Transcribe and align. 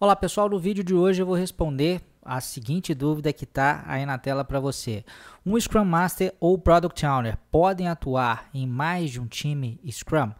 Olá 0.00 0.14
pessoal, 0.14 0.48
no 0.48 0.60
vídeo 0.60 0.84
de 0.84 0.94
hoje 0.94 1.20
eu 1.20 1.26
vou 1.26 1.34
responder 1.34 2.00
a 2.24 2.40
seguinte 2.40 2.94
dúvida 2.94 3.32
que 3.32 3.42
está 3.42 3.82
aí 3.84 4.06
na 4.06 4.16
tela 4.16 4.44
para 4.44 4.60
você. 4.60 5.04
Um 5.44 5.58
Scrum 5.58 5.84
Master 5.84 6.32
ou 6.38 6.56
Product 6.56 7.04
Owner 7.04 7.36
podem 7.50 7.88
atuar 7.88 8.48
em 8.54 8.64
mais 8.64 9.10
de 9.10 9.20
um 9.20 9.26
time 9.26 9.80
Scrum? 9.90 10.30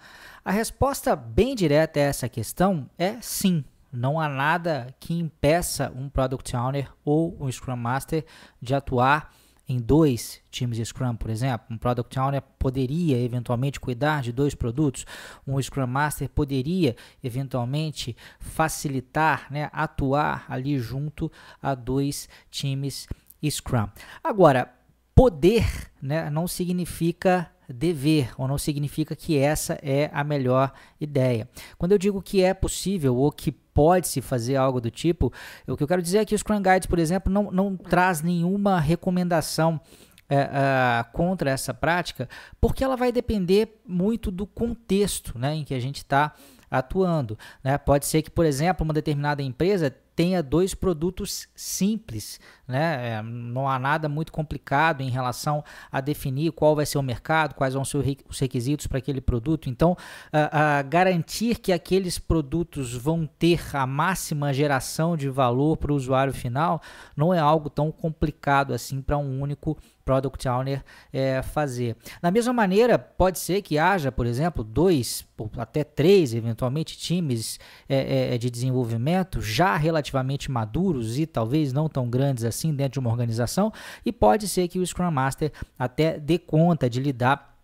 A 0.45 0.53
resposta 0.53 1.17
bem 1.17 1.57
direta 1.57 1.99
a 1.99 2.05
essa 2.05 2.29
questão 2.29 2.89
é 2.97 3.21
sim. 3.21 3.65
Não 3.93 4.21
há 4.21 4.29
nada 4.29 4.95
que 5.01 5.13
impeça 5.13 5.93
um 5.93 6.09
Product 6.09 6.55
Owner 6.55 6.93
ou 7.05 7.37
um 7.41 7.51
Scrum 7.51 7.75
Master 7.75 8.25
de 8.63 8.77
atuar 8.77 9.35
em 9.69 9.79
dois 9.79 10.41
times 10.51 10.79
de 10.79 10.85
Scrum, 10.85 11.15
por 11.15 11.29
exemplo, 11.29 11.67
um 11.71 11.77
Product 11.77 12.19
Owner 12.19 12.43
poderia 12.59 13.19
eventualmente 13.21 13.79
cuidar 13.79 14.23
de 14.23 14.33
dois 14.33 14.55
produtos, 14.55 15.05
um 15.47 15.61
Scrum 15.61 15.87
Master 15.87 16.29
poderia 16.31 16.97
eventualmente 17.23 18.17
facilitar, 18.41 19.47
né, 19.51 19.69
atuar 19.73 20.47
ali 20.49 20.79
junto 20.79 21.31
a 21.61 21.75
dois 21.75 22.29
times 22.51 23.07
Scrum. 23.45 23.89
Agora, 24.25 24.73
poder 25.15 25.91
né, 26.01 26.31
não 26.31 26.49
significa 26.49 27.51
dever, 27.69 28.33
ou 28.39 28.49
não 28.49 28.57
significa 28.57 29.15
que 29.15 29.37
essa 29.37 29.79
é 29.83 30.11
a 30.13 30.25
melhor 30.25 30.73
ideia. 30.99 31.49
Quando 31.77 31.93
eu 31.93 31.99
digo 31.99 32.23
que 32.23 32.43
é 32.43 32.55
possível 32.55 33.17
ou 33.17 33.31
que 33.31 33.53
pode-se 33.79 34.21
fazer 34.21 34.57
algo 34.57 34.81
do 34.81 34.91
tipo. 34.91 35.33
O 35.65 35.77
que 35.77 35.85
eu 35.85 35.87
quero 35.87 36.03
dizer 36.03 36.19
é 36.19 36.25
que 36.25 36.35
o 36.35 36.39
Scrum 36.39 36.61
Guides, 36.61 36.87
por 36.87 36.99
exemplo, 36.99 37.33
não, 37.33 37.49
não 37.53 37.77
traz 37.77 38.23
nenhuma 38.23 38.81
recomendação 38.81 39.81
é, 40.29 41.05
contra 41.13 41.49
essa 41.49 41.73
prática, 41.73 42.29
porque 42.61 42.83
ela 42.83 42.97
vai 42.97 43.13
depender 43.13 43.81
muito 43.87 44.33
do 44.33 44.49
contexto 44.49 45.39
né, 45.39 45.55
em 45.55 45.63
que 45.63 45.75
a 45.75 45.79
gente 45.79 45.99
está 45.99 46.35
atuando. 46.69 47.39
Né? 47.63 47.79
Pode 47.79 48.05
ser 48.07 48.23
que, 48.23 48.31
por 48.33 48.45
exemplo, 48.45 48.83
uma 48.83 48.93
determinada 48.93 49.45
empresa 49.45 49.95
tenha 50.19 50.43
dois 50.43 50.75
produtos 50.75 51.47
simples, 51.55 52.41
né? 52.67 53.19
É, 53.19 53.23
não 53.23 53.69
há 53.69 53.79
nada 53.79 54.09
muito 54.09 54.33
complicado 54.33 55.01
em 55.01 55.09
relação 55.09 55.63
a 55.93 56.01
definir 56.01 56.51
qual 56.51 56.75
vai 56.75 56.85
ser 56.85 56.99
o 56.99 57.03
mercado, 57.05 57.55
quais 57.55 57.75
vão 57.75 57.85
ser 57.85 57.99
os 58.29 58.41
requisitos 58.41 58.89
para 58.89 58.99
aquele 58.99 59.21
produto. 59.21 59.71
Então, 59.71 59.97
a, 60.33 60.79
a 60.79 60.83
garantir 60.83 61.61
que 61.61 61.73
aqueles 61.73 62.19
produtos 62.19 62.95
vão 62.95 63.29
ter 63.39 63.61
a 63.73 63.87
máxima 63.87 64.53
geração 64.53 65.17
de 65.17 65.29
valor 65.29 65.77
para 65.77 65.93
o 65.93 65.95
usuário 65.95 66.35
final 66.35 66.83
não 67.17 67.33
é 67.33 67.39
algo 67.39 67.71
tão 67.71 67.93
complicado 67.93 68.75
assim 68.75 69.01
para 69.01 69.17
um 69.17 69.41
único 69.41 69.79
Product 70.05 70.49
Owner 70.49 70.83
é, 71.13 71.43
fazer. 71.43 71.95
Da 72.21 72.31
mesma 72.31 72.53
maneira, 72.53 72.99
pode 72.99 73.39
ser 73.39 73.63
que 73.63 73.79
haja, 73.79 74.11
por 74.11 74.27
exemplo, 74.27 74.65
dois 74.65 75.28
até 75.57 75.85
três, 75.85 76.35
eventualmente, 76.35 76.97
times 76.97 77.61
é, 77.89 78.35
é, 78.35 78.39
de 78.39 78.51
desenvolvimento 78.51 79.41
já 79.41 79.77
relativamente 79.77 80.51
maduros 80.51 81.19
e 81.19 81.27
talvez 81.27 81.73
não 81.73 81.89
tão 81.89 82.09
grandes 82.09 82.45
assim 82.45 82.75
dentro 82.75 82.95
de 82.95 82.99
uma 83.01 83.11
organização, 83.11 83.73
e 84.05 84.13
pode 84.13 84.49
ser 84.49 84.69
que 84.69 84.79
o 84.79 84.87
Scrum 84.87 85.11
Master 85.11 85.53
até 85.79 86.19
dê 86.19 86.39
conta 86.39 86.89
de 86.89 87.01
lidar 87.01 87.58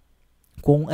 com 0.64 0.84
uh, 0.84 0.86
uh, 0.86 0.90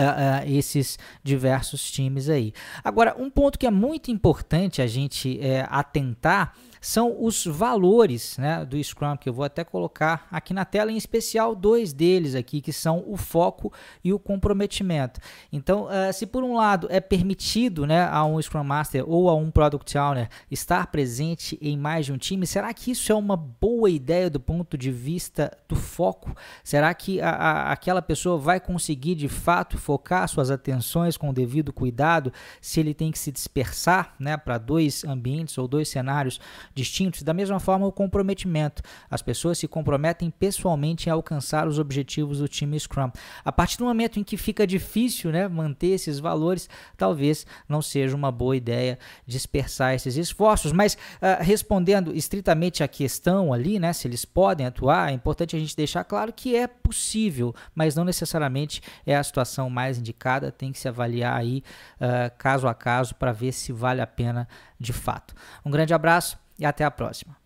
esses 0.46 0.98
diversos 1.22 1.90
times 1.90 2.28
aí. 2.28 2.52
Agora, 2.82 3.14
um 3.18 3.30
ponto 3.30 3.58
que 3.58 3.66
é 3.66 3.70
muito 3.70 4.10
importante 4.10 4.82
a 4.82 4.86
gente 4.86 5.38
uh, 5.38 5.66
atentar 5.70 6.54
são 6.82 7.22
os 7.22 7.44
valores 7.44 8.38
né, 8.38 8.64
do 8.64 8.82
Scrum, 8.82 9.14
que 9.14 9.28
eu 9.28 9.34
vou 9.34 9.44
até 9.44 9.62
colocar 9.62 10.26
aqui 10.30 10.54
na 10.54 10.64
tela, 10.64 10.90
em 10.90 10.96
especial 10.96 11.54
dois 11.54 11.92
deles 11.92 12.34
aqui, 12.34 12.62
que 12.62 12.72
são 12.72 13.04
o 13.06 13.18
foco 13.18 13.70
e 14.02 14.14
o 14.14 14.18
comprometimento. 14.18 15.20
Então, 15.52 15.88
se 16.14 16.24
por 16.24 16.42
um 16.42 16.54
lado 16.54 16.86
é 16.90 16.98
permitido 16.98 17.86
né, 17.86 18.08
a 18.10 18.24
um 18.24 18.40
Scrum 18.40 18.64
Master 18.64 19.04
ou 19.06 19.28
a 19.28 19.34
um 19.34 19.50
Product 19.50 19.98
Owner 19.98 20.30
estar 20.50 20.86
presente 20.86 21.58
em 21.60 21.76
mais 21.76 22.06
de 22.06 22.14
um 22.14 22.16
time, 22.16 22.46
será 22.46 22.72
que 22.72 22.92
isso 22.92 23.12
é 23.12 23.14
uma 23.14 23.36
boa 23.36 23.90
ideia 23.90 24.30
do 24.30 24.40
ponto 24.40 24.78
de 24.78 24.90
vista 24.90 25.54
do 25.68 25.76
foco? 25.76 26.34
Será 26.64 26.94
que 26.94 27.20
a, 27.20 27.28
a, 27.28 27.72
aquela 27.72 28.00
pessoa 28.00 28.38
vai 28.38 28.58
conseguir 28.58 29.16
de 29.16 29.28
fato 29.28 29.49
focar 29.76 30.28
suas 30.28 30.50
atenções 30.50 31.16
com 31.16 31.30
o 31.30 31.32
devido 31.32 31.72
cuidado 31.72 32.32
se 32.60 32.80
ele 32.80 32.94
tem 32.94 33.10
que 33.10 33.18
se 33.18 33.32
dispersar 33.32 34.14
né, 34.18 34.36
para 34.36 34.58
dois 34.58 35.04
ambientes 35.04 35.56
ou 35.58 35.66
dois 35.66 35.88
cenários 35.88 36.40
distintos. 36.74 37.22
Da 37.22 37.34
mesma 37.34 37.58
forma, 37.58 37.86
o 37.86 37.92
comprometimento. 37.92 38.82
As 39.10 39.22
pessoas 39.22 39.58
se 39.58 39.68
comprometem 39.68 40.30
pessoalmente 40.30 41.08
em 41.08 41.12
alcançar 41.12 41.66
os 41.66 41.78
objetivos 41.78 42.38
do 42.38 42.48
time 42.48 42.78
Scrum. 42.78 43.10
A 43.44 43.52
partir 43.52 43.78
do 43.78 43.84
momento 43.84 44.18
em 44.18 44.24
que 44.24 44.36
fica 44.36 44.66
difícil 44.66 45.30
né, 45.30 45.48
manter 45.48 45.88
esses 45.88 46.18
valores, 46.18 46.68
talvez 46.96 47.46
não 47.68 47.82
seja 47.82 48.16
uma 48.16 48.30
boa 48.30 48.56
ideia 48.56 48.98
dispersar 49.26 49.94
esses 49.94 50.16
esforços. 50.16 50.72
Mas 50.72 50.94
uh, 50.94 51.42
respondendo 51.42 52.14
estritamente 52.14 52.82
à 52.82 52.88
questão 52.88 53.52
ali, 53.52 53.78
né, 53.78 53.92
se 53.92 54.06
eles 54.06 54.24
podem 54.24 54.66
atuar, 54.66 55.10
é 55.10 55.14
importante 55.14 55.56
a 55.56 55.58
gente 55.58 55.76
deixar 55.76 56.04
claro 56.04 56.32
que 56.32 56.54
é 56.54 56.66
possível, 56.66 57.54
mas 57.74 57.96
não 57.96 58.04
necessariamente 58.04 58.80
é 59.06 59.16
a 59.16 59.24
situação 59.40 59.70
mais 59.70 59.98
indicada. 59.98 60.52
Tem 60.52 60.72
que 60.72 60.78
se 60.78 60.88
avaliar 60.88 61.36
aí 61.36 61.62
uh, 62.00 62.30
caso 62.38 62.68
a 62.68 62.74
caso 62.74 63.14
para 63.14 63.32
ver 63.32 63.52
se 63.52 63.72
vale 63.72 64.00
a 64.00 64.06
pena 64.06 64.48
de 64.78 64.92
fato. 64.92 65.34
Um 65.64 65.70
grande 65.70 65.94
abraço 65.94 66.38
e 66.58 66.64
até 66.64 66.84
a 66.84 66.90
próxima. 66.90 67.36